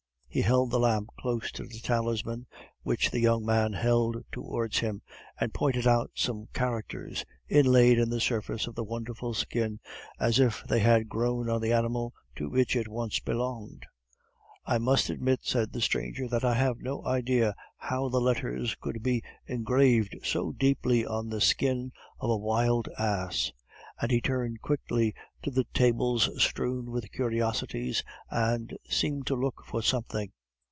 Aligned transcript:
He 0.33 0.43
held 0.43 0.71
the 0.71 0.79
lamp 0.79 1.09
close 1.19 1.51
to 1.51 1.63
the 1.65 1.81
talisman, 1.83 2.47
which 2.83 3.11
the 3.11 3.19
young 3.19 3.43
man 3.45 3.73
held 3.73 4.15
towards 4.31 4.79
him, 4.79 5.01
and 5.37 5.53
pointed 5.53 5.85
out 5.85 6.11
some 6.15 6.47
characters 6.53 7.25
inlaid 7.49 7.99
in 7.99 8.09
the 8.09 8.21
surface 8.21 8.65
of 8.65 8.73
the 8.75 8.85
wonderful 8.85 9.33
skin, 9.33 9.81
as 10.21 10.39
if 10.39 10.63
they 10.69 10.79
had 10.79 11.09
grown 11.09 11.49
on 11.49 11.59
the 11.61 11.73
animal 11.73 12.13
to 12.37 12.49
which 12.49 12.77
it 12.77 12.87
once 12.87 13.19
belonged. 13.19 13.85
"I 14.65 14.77
must 14.77 15.09
admit," 15.09 15.41
said 15.43 15.73
the 15.73 15.81
stranger, 15.81 16.29
"that 16.29 16.45
I 16.45 16.53
have 16.53 16.79
no 16.79 17.03
idea 17.05 17.53
how 17.75 18.07
the 18.07 18.21
letters 18.21 18.75
could 18.75 19.03
be 19.03 19.21
engraved 19.47 20.15
so 20.23 20.53
deeply 20.53 21.05
on 21.05 21.27
the 21.27 21.41
skin 21.41 21.91
of 22.21 22.29
a 22.29 22.37
wild 22.37 22.87
ass." 22.97 23.51
And 23.99 24.09
he 24.09 24.19
turned 24.19 24.61
quickly 24.63 25.13
to 25.43 25.51
the 25.51 25.65
tables 25.75 26.27
strewn 26.43 26.89
with 26.89 27.11
curiosities 27.11 28.03
and 28.31 28.75
seemed 28.89 29.27
to 29.27 29.35
look 29.35 29.61
for 29.63 29.83
something. 29.83 30.31